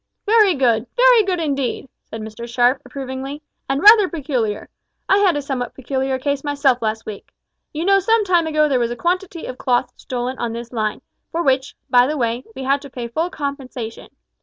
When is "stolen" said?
9.95-10.39